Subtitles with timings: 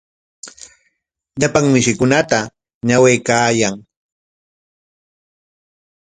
[1.39, 2.39] Llapan mishikunata
[2.87, 3.75] ñawyaykaayan.